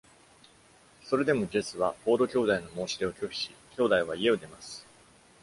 [1.03, 4.83] それでも、Jesse は Ford 兄弟の申し出を拒否し、兄弟は家を出ます。